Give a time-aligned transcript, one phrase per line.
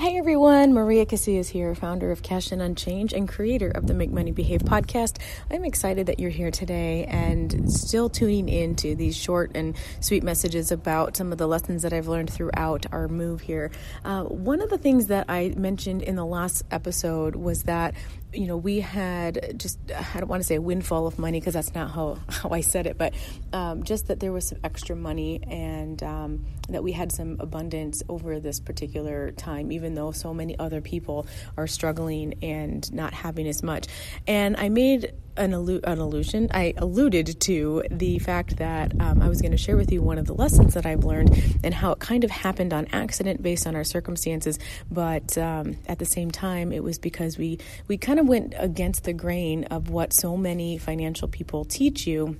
[0.00, 4.10] Hey everyone, Maria Casillas here, founder of Cash and Unchange and creator of the Make
[4.10, 5.18] Money Behave podcast.
[5.50, 10.22] I'm excited that you're here today and still tuning in to these short and sweet
[10.22, 13.72] messages about some of the lessons that I've learned throughout our move here.
[14.02, 17.92] Uh, one of the things that I mentioned in the last episode was that
[18.32, 21.54] you know, we had just, I don't want to say a windfall of money because
[21.54, 23.14] that's not how, how I said it, but
[23.52, 28.02] um, just that there was some extra money and um, that we had some abundance
[28.08, 33.46] over this particular time, even though so many other people are struggling and not having
[33.46, 33.86] as much.
[34.26, 36.48] And I made an, allu- an illusion.
[36.52, 40.18] I alluded to the fact that um, I was going to share with you one
[40.18, 43.66] of the lessons that I've learned and how it kind of happened on accident based
[43.66, 44.58] on our circumstances,
[44.90, 47.58] but um, at the same time, it was because we
[47.88, 52.38] we kind of went against the grain of what so many financial people teach you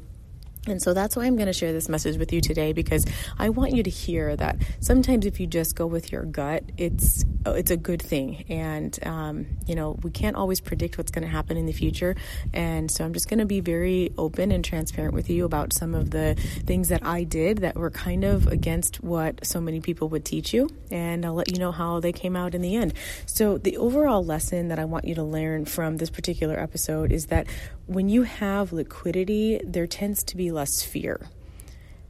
[0.67, 3.07] and so that's why I'm going to share this message with you today because
[3.39, 7.25] I want you to hear that sometimes if you just go with your gut, it's
[7.47, 8.45] it's a good thing.
[8.51, 12.15] And um, you know we can't always predict what's going to happen in the future.
[12.53, 15.95] And so I'm just going to be very open and transparent with you about some
[15.95, 16.35] of the
[16.67, 20.53] things that I did that were kind of against what so many people would teach
[20.53, 20.69] you.
[20.91, 22.93] And I'll let you know how they came out in the end.
[23.25, 27.27] So the overall lesson that I want you to learn from this particular episode is
[27.27, 27.47] that
[27.91, 31.27] when you have liquidity, there tends to be less fear.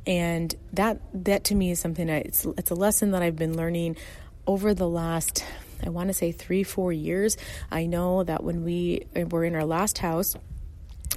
[0.06, 3.56] And that that to me is something that it's it's a lesson that I've been
[3.56, 3.96] learning
[4.46, 5.42] over the last
[5.82, 7.38] I want to say 3 4 years.
[7.70, 10.36] I know that when we were in our last house,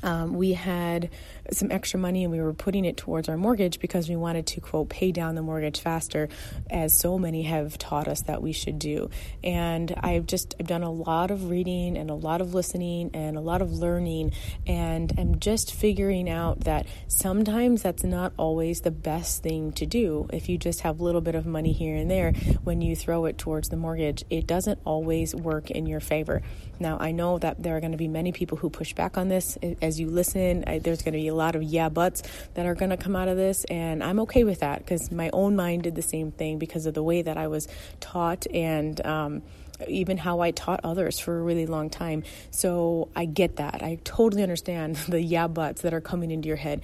[0.02, 1.10] um, we had
[1.52, 4.62] some extra money and we were putting it towards our mortgage because we wanted to
[4.62, 6.30] quote pay down the mortgage faster
[6.70, 9.10] as so many have taught us that we should do.
[9.44, 13.38] And i've just i've done a lot of reading and a lot of listening and
[13.38, 14.34] a lot of learning
[14.66, 20.28] and i'm just figuring out that sometimes that's not always the best thing to do.
[20.32, 22.32] If you just have a little bit of money here and there
[22.64, 26.42] when you throw it towards the mortgage it doesn't always work in your favor.
[26.80, 29.28] Now i know that there are going to be many people who push back on
[29.28, 29.58] this.
[29.82, 32.24] As you listen I, there's going to be a lot of yeah buts
[32.54, 33.66] that are going to come out of this.
[33.66, 36.94] And I'm okay with that because my own mind did the same thing because of
[36.94, 37.68] the way that I was
[38.00, 39.42] taught and, um,
[39.88, 42.24] even how I taught others for a really long time.
[42.52, 43.84] So I get that.
[43.84, 46.82] I totally understand the yeah buts that are coming into your head.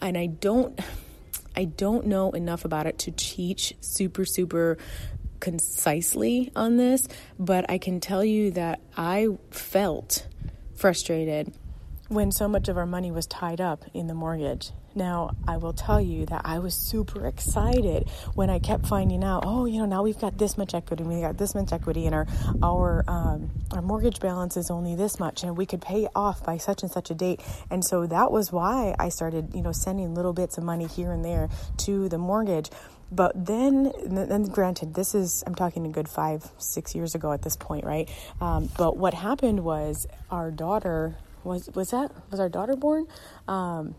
[0.00, 0.78] And I don't
[1.54, 4.78] I don't know enough about it to teach super super
[5.38, 7.06] concisely on this,
[7.38, 10.26] but I can tell you that I felt
[10.76, 11.52] frustrated
[12.12, 14.70] when so much of our money was tied up in the mortgage.
[14.94, 19.44] Now, I will tell you that I was super excited when I kept finding out,
[19.46, 22.14] oh, you know, now we've got this much equity, we got this much equity, and
[22.14, 22.26] our
[22.62, 26.58] our um, our mortgage balance is only this much, and we could pay off by
[26.58, 27.40] such and such a date.
[27.70, 31.12] And so that was why I started, you know, sending little bits of money here
[31.12, 31.48] and there
[31.78, 32.70] to the mortgage.
[33.10, 37.42] But then, then granted, this is I'm talking a good five, six years ago at
[37.42, 38.10] this point, right?
[38.40, 43.06] Um, but what happened was our daughter was was that was our daughter born?
[43.48, 43.94] Um,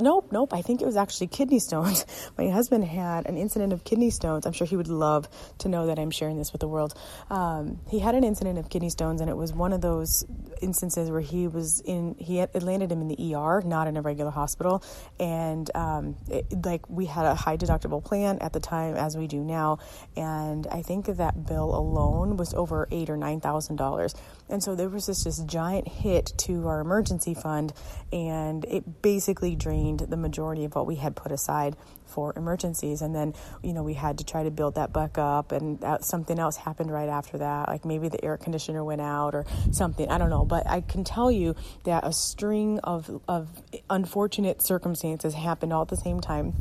[0.00, 0.52] nope, nope.
[0.52, 2.06] I think it was actually kidney stones.
[2.38, 4.46] My husband had an incident of kidney stones.
[4.46, 5.28] I'm sure he would love
[5.58, 6.94] to know that I'm sharing this with the world.
[7.30, 10.24] Um, he had an incident of kidney stones, and it was one of those
[10.62, 12.16] instances where he was in.
[12.18, 14.82] He had, it landed him in the ER, not in a regular hospital,
[15.20, 19.26] and um, it, like we had a high deductible plan at the time, as we
[19.26, 19.78] do now,
[20.16, 24.14] and I think that bill alone was over eight or nine thousand dollars.
[24.48, 27.72] And so there was this just giant hit to our emergency fund,
[28.12, 31.76] and it basically drained the majority of what we had put aside
[32.06, 33.02] for emergencies.
[33.02, 36.04] And then, you know, we had to try to build that back up, and that,
[36.04, 37.68] something else happened right after that.
[37.68, 40.08] Like maybe the air conditioner went out or something.
[40.08, 40.44] I don't know.
[40.44, 41.54] But I can tell you
[41.84, 43.48] that a string of, of
[43.90, 46.54] unfortunate circumstances happened all at the same time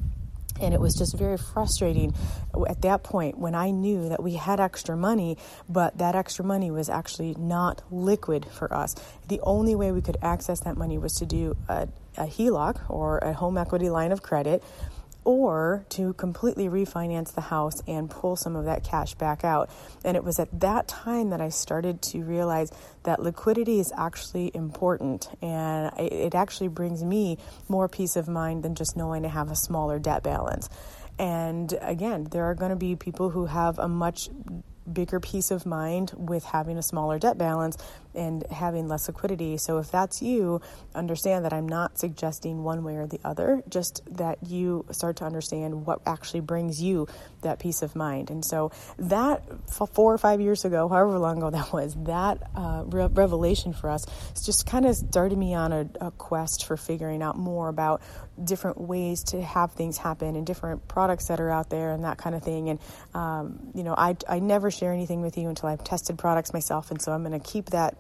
[0.62, 2.14] and it was just very frustrating
[2.68, 5.38] at that point when I knew that we had extra money,
[5.70, 8.96] but that extra money was actually not liquid for us.
[9.28, 11.88] The only way we could access that money was to do a,
[12.18, 14.64] a HELOC or a home equity line of credit
[15.28, 19.70] or to completely refinance the house and pull some of that cash back out.
[20.06, 22.72] And it was at that time that I started to realize
[23.04, 28.74] that liquidity is actually important and it actually brings me more peace of mind than
[28.74, 30.70] just knowing I have a smaller debt balance.
[31.20, 34.30] And again, there are going to be people who have a much
[34.92, 37.78] bigger peace of mind with having a smaller debt balance
[38.16, 39.58] and having less liquidity.
[39.58, 40.62] So if that's you,
[40.96, 45.26] understand that I'm not suggesting one way or the other, just that you start to
[45.26, 47.08] understand what actually brings you
[47.42, 48.32] that peace of mind.
[48.32, 52.84] And so that four or five years ago, however long ago that was, that uh,
[52.88, 54.06] re- revelation for us
[54.44, 58.02] just kind of started me on a, a quest for figuring out more about
[58.44, 62.18] different ways to have things happen and different products that are out there and that
[62.18, 62.70] kind of thing.
[62.70, 62.80] And,
[63.14, 66.92] um, you know, I, I never share anything with you until I've tested products myself,
[66.92, 67.98] and so I'm going to keep that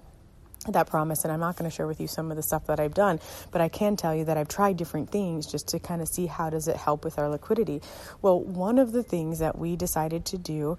[0.70, 2.80] that promise and I'm not going to share with you some of the stuff that
[2.80, 3.22] I've done
[3.52, 6.26] but I can tell you that I've tried different things just to kind of see
[6.26, 7.82] how does it help with our liquidity
[8.22, 10.78] well one of the things that we decided to do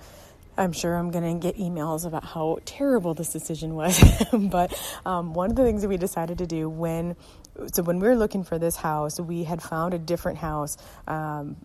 [0.59, 4.03] I'm sure I'm going to get emails about how terrible this decision was.
[4.33, 7.15] but um, one of the things that we decided to do when,
[7.73, 11.57] so when we were looking for this house, we had found a different house um,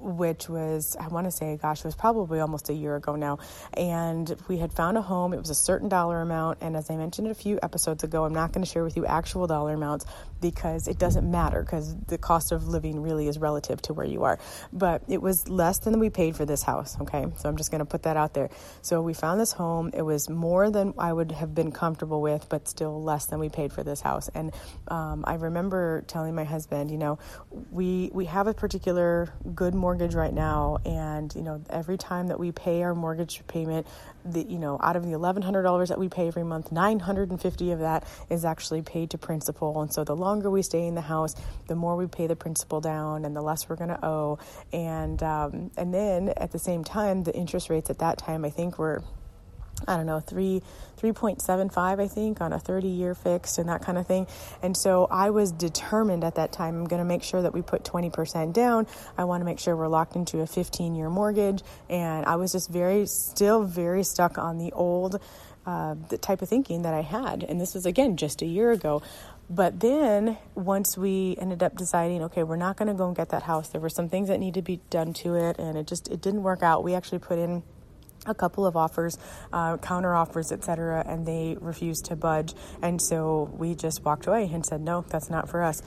[0.00, 3.38] which was, I want to say, gosh, it was probably almost a year ago now.
[3.74, 5.32] And we had found a home.
[5.32, 6.58] It was a certain dollar amount.
[6.60, 9.06] And as I mentioned a few episodes ago, I'm not going to share with you
[9.06, 10.06] actual dollar amounts
[10.40, 14.24] because it doesn't matter because the cost of living really is relative to where you
[14.24, 14.38] are.
[14.72, 16.96] But it was less than we paid for this house.
[17.00, 17.26] Okay.
[17.38, 18.50] So I'm just going to put that out there.
[18.82, 19.90] So we found this home.
[19.94, 23.48] It was more than I would have been comfortable with, but still less than we
[23.48, 24.28] paid for this house.
[24.34, 24.52] And
[24.88, 27.18] um, I remember telling my husband, you know,
[27.70, 32.28] we, we have a particular good mortgage mortgage right now, and you know every time
[32.28, 33.86] that we pay our mortgage payment,
[34.32, 37.00] the you know out of the eleven hundred dollars that we pay every month, nine
[37.00, 39.80] hundred and fifty of that is actually paid to principal.
[39.80, 41.34] And so the longer we stay in the house,
[41.66, 44.38] the more we pay the principal down, and the less we're going to owe.
[44.72, 48.50] And um, and then at the same time, the interest rates at that time I
[48.50, 49.02] think were
[49.86, 50.62] I don't know, three,
[51.00, 54.26] 3.75, I think, on a 30 year fixed and that kind of thing.
[54.62, 57.62] And so I was determined at that time, I'm going to make sure that we
[57.62, 58.86] put 20% down.
[59.16, 61.62] I want to make sure we're locked into a 15 year mortgage.
[61.88, 65.20] And I was just very, still very stuck on the old,
[65.64, 67.44] uh, the type of thinking that I had.
[67.44, 69.02] And this was, again, just a year ago.
[69.50, 73.30] But then once we ended up deciding, okay, we're not going to go and get
[73.30, 75.86] that house, there were some things that needed to be done to it, and it
[75.86, 76.84] just, it didn't work out.
[76.84, 77.62] We actually put in
[78.28, 79.18] a couple of offers,
[79.52, 82.54] uh, counter offers, etc., and they refused to budge.
[82.82, 85.82] And so we just walked away and said, no, that's not for us.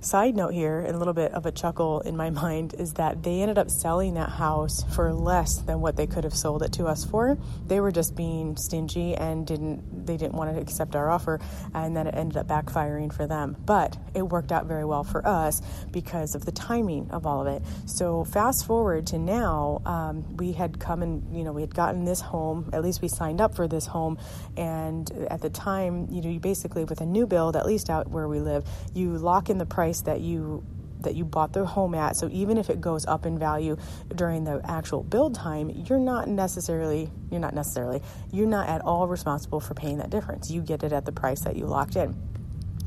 [0.00, 3.22] Side note here, and a little bit of a chuckle in my mind, is that
[3.22, 6.72] they ended up selling that house for less than what they could have sold it
[6.74, 7.38] to us for.
[7.66, 11.40] They were just being stingy and didn't they didn't want to accept our offer,
[11.74, 13.56] and then it ended up backfiring for them.
[13.64, 17.46] But it worked out very well for us because of the timing of all of
[17.48, 17.62] it.
[17.86, 22.04] So fast forward to now, um, we had come and you know we had gotten
[22.04, 22.70] this home.
[22.72, 24.18] At least we signed up for this home,
[24.56, 28.08] and at the time, you know, you basically with a new build, at least out
[28.08, 28.64] where we live,
[28.94, 30.64] you lock in the price price that you
[31.00, 32.16] that you bought the home at.
[32.16, 33.76] So even if it goes up in value
[34.14, 38.02] during the actual build time, you're not necessarily you're not necessarily
[38.32, 40.50] you're not at all responsible for paying that difference.
[40.50, 42.16] You get it at the price that you locked in.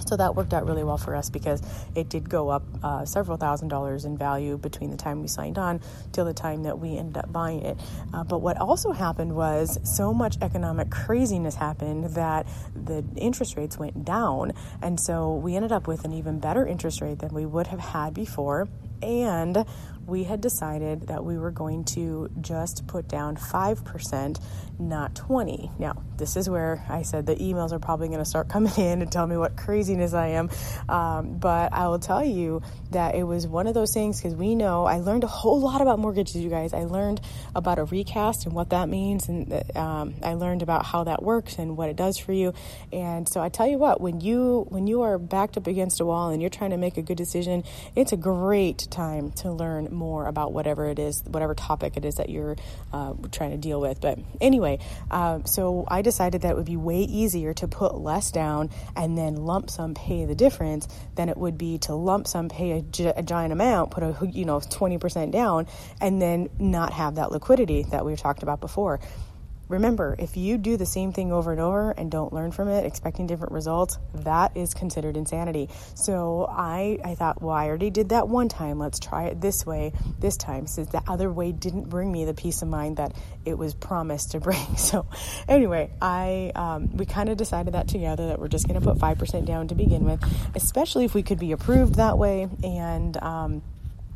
[0.05, 1.61] So that worked out really well for us because
[1.95, 5.57] it did go up uh, several thousand dollars in value between the time we signed
[5.57, 5.81] on
[6.11, 7.77] till the time that we ended up buying it.
[8.13, 13.77] Uh, but what also happened was so much economic craziness happened that the interest rates
[13.77, 14.53] went down.
[14.81, 17.79] And so we ended up with an even better interest rate than we would have
[17.79, 18.67] had before.
[19.01, 19.65] And
[20.09, 24.41] we had decided that we were going to just put down 5%,
[24.79, 25.71] not 20.
[25.77, 29.01] Now, this is where I said the emails are probably going to start coming in
[29.01, 30.49] and tell me what craziness I am.
[30.89, 32.61] Um, but I will tell you
[32.91, 35.81] that it was one of those things because we know I learned a whole lot
[35.81, 36.73] about mortgages, you guys.
[36.73, 37.21] I learned
[37.55, 41.57] about a recast and what that means, and um, I learned about how that works
[41.57, 42.53] and what it does for you.
[42.91, 46.05] And so I tell you what, when you when you are backed up against a
[46.05, 47.63] wall and you're trying to make a good decision,
[47.95, 52.15] it's a great time to learn more about whatever it is, whatever topic it is
[52.15, 52.55] that you're
[52.93, 54.01] uh, trying to deal with.
[54.01, 54.79] But anyway,
[55.11, 59.17] uh, so I decided that it would be way easier to put less down and
[59.17, 62.81] then lump sum pay the difference than it would be to lump sum pay a,
[62.81, 65.67] gi- a giant amount, put a you know 20% down,
[66.01, 68.99] and then not have that liquidity that we talked about before.
[69.69, 72.85] Remember, if you do the same thing over and over and don't learn from it,
[72.85, 75.69] expecting different results, that is considered insanity.
[75.93, 78.79] So I, I thought, well, I already did that one time.
[78.79, 82.33] Let's try it this way this time, since the other way didn't bring me the
[82.33, 83.13] peace of mind that
[83.45, 84.59] it was promised to bring.
[84.89, 85.05] So
[85.47, 88.97] anyway, I um, we kind of decided that together that we're just going to put
[88.97, 90.23] five percent down to begin with,
[90.55, 93.15] especially if we could be approved that way and.
[93.17, 93.61] Um,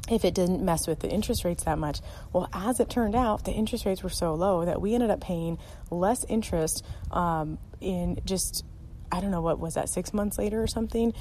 [0.10, 2.02] if it didn't mess with the interest rates that much.
[2.34, 5.22] Well, as it turned out, the interest rates were so low that we ended up
[5.22, 5.58] paying
[5.90, 8.66] less interest um, in just,
[9.12, 11.14] I don't know, what was that, six months later or something?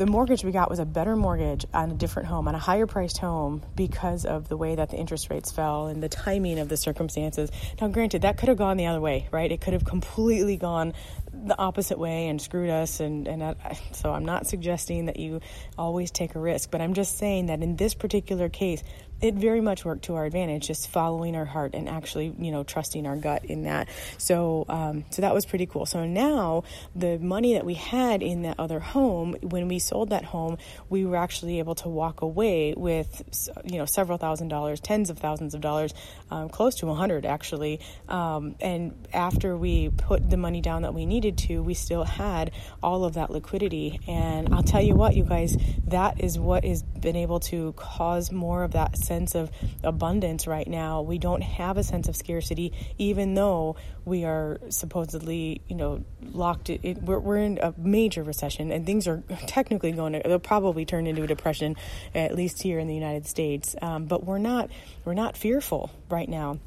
[0.00, 2.86] The mortgage we got was a better mortgage on a different home, on a higher
[2.86, 6.70] priced home, because of the way that the interest rates fell and the timing of
[6.70, 7.50] the circumstances.
[7.78, 9.52] Now, granted, that could have gone the other way, right?
[9.52, 10.94] It could have completely gone
[11.34, 13.00] the opposite way and screwed us.
[13.00, 15.42] And, and I, so I'm not suggesting that you
[15.76, 18.82] always take a risk, but I'm just saying that in this particular case,
[19.20, 22.62] it very much worked to our advantage, just following our heart and actually, you know,
[22.62, 23.88] trusting our gut in that.
[24.18, 25.86] So, um, so that was pretty cool.
[25.86, 30.24] So now the money that we had in that other home, when we sold that
[30.24, 30.58] home,
[30.88, 33.22] we were actually able to walk away with,
[33.64, 35.92] you know, several thousand dollars, tens of thousands of dollars,
[36.30, 37.80] um, close to a hundred actually.
[38.08, 42.52] Um, and after we put the money down that we needed to, we still had
[42.82, 44.00] all of that liquidity.
[44.06, 45.56] And I'll tell you what, you guys,
[45.88, 49.50] that is what has been able to cause more of that sense of
[49.82, 51.02] abundance right now.
[51.02, 56.70] We don't have a sense of scarcity, even though we are supposedly, you know, locked.
[56.70, 60.22] It, we're, we're in a major recession, and things are technically going to.
[60.24, 61.76] They'll probably turn into a depression,
[62.14, 63.74] at least here in the United States.
[63.80, 64.70] Um, but we're not.
[65.04, 66.58] We're not fearful right now.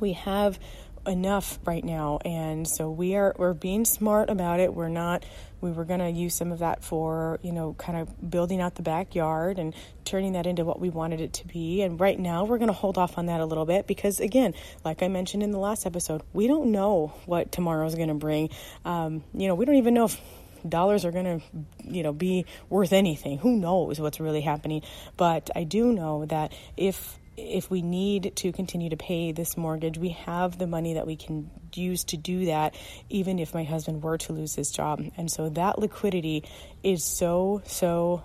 [0.00, 0.58] We have
[1.06, 4.74] enough right now and so we are we're being smart about it.
[4.74, 5.24] We're not
[5.60, 8.74] we were going to use some of that for you know kind of building out
[8.74, 12.44] the backyard and turning that into what we wanted it to be and right now
[12.44, 15.42] we're going to hold off on that a little bit because again like i mentioned
[15.42, 18.50] in the last episode we don't know what tomorrow is going to bring.
[18.84, 20.20] Um, you know we don't even know if
[20.68, 21.46] dollars are going to
[21.84, 23.38] you know be worth anything.
[23.38, 24.82] Who knows what's really happening?
[25.16, 29.98] But i do know that if if we need to continue to pay this mortgage,
[29.98, 32.74] we have the money that we can use to do that,
[33.08, 35.02] even if my husband were to lose his job.
[35.16, 36.44] And so that liquidity
[36.82, 38.22] is so, so,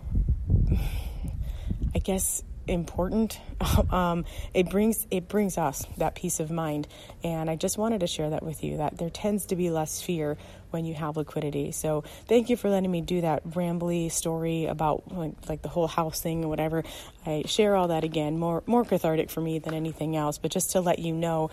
[1.96, 3.39] I guess, important.
[3.91, 6.87] Um, it brings it brings us that peace of mind,
[7.23, 8.77] and I just wanted to share that with you.
[8.77, 10.37] That there tends to be less fear
[10.71, 11.71] when you have liquidity.
[11.71, 15.87] So thank you for letting me do that rambly story about like, like the whole
[15.87, 16.83] house thing and whatever.
[17.25, 20.71] I share all that again, more more cathartic for me than anything else, but just
[20.71, 21.51] to let you know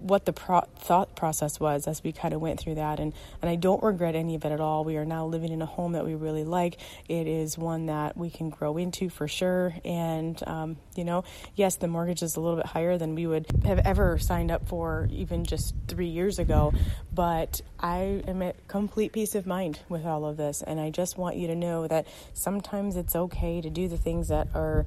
[0.00, 3.50] what the pro- thought process was as we kind of went through that and and
[3.50, 4.84] I don't regret any of it at all.
[4.84, 6.78] We are now living in a home that we really like.
[7.08, 9.74] It is one that we can grow into for sure.
[9.84, 13.46] And um, you know, yes, the mortgage is a little bit higher than we would
[13.64, 16.72] have ever signed up for even just three years ago.
[17.12, 21.18] But I am at complete peace of mind with all of this, and I just
[21.18, 24.86] want you to know that sometimes it's okay to do the things that are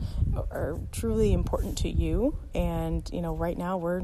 [0.51, 2.37] are truly important to you.
[2.53, 4.03] And you know, right now we're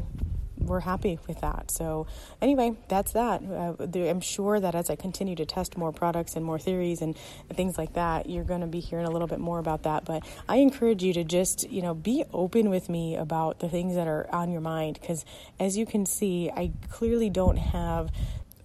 [0.70, 1.72] we're happy with that.
[1.72, 2.08] So,
[2.42, 3.42] anyway, that's that.
[3.44, 7.16] Uh, I'm sure that as I continue to test more products and more theories and,
[7.54, 10.06] things like that, you're going to be hearing a little bit more about that.
[10.06, 13.96] But I encourage you to just, you know, be open with me about the things
[13.96, 15.26] that are on your mind because,
[15.60, 18.12] as you can see, I clearly don't have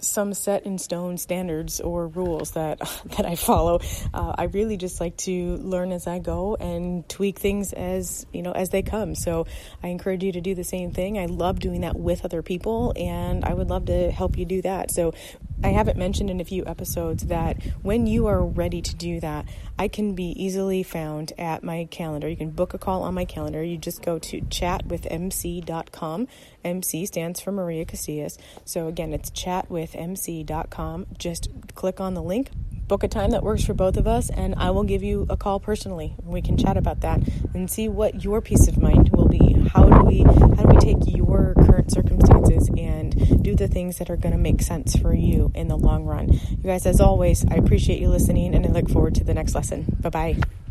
[0.06, 2.78] some set in stone standards or rules that
[3.16, 3.80] that I follow.
[4.12, 8.42] Uh, I really just like to learn as I go and tweak things as you
[8.42, 9.14] know as they come.
[9.14, 9.46] So
[9.82, 11.18] I encourage you to do the same thing.
[11.18, 14.62] I love doing that with other people, and I would love to help you do
[14.62, 14.90] that.
[14.90, 15.12] So
[15.64, 19.46] I haven't mentioned in a few episodes that when you are ready to do that,
[19.78, 22.28] I can be easily found at my calendar.
[22.28, 23.64] You can book a call on my calendar.
[23.64, 26.28] You just go to chatwithmc.com.
[26.64, 28.36] MC stands for Maria Casillas.
[28.66, 31.06] So again, it's chatwithmc.com.
[31.16, 32.50] Just click on the link,
[32.86, 35.36] book a time that works for both of us, and I will give you a
[35.38, 36.14] call personally.
[36.22, 37.20] We can chat about that
[37.54, 39.13] and see what your peace of mind
[39.72, 44.10] How do we how do we take your current circumstances and do the things that
[44.10, 46.32] are going to make sense for you in the long run?
[46.32, 49.54] You guys, as always, I appreciate you listening, and I look forward to the next
[49.54, 49.96] lesson.
[50.00, 50.63] Bye bye.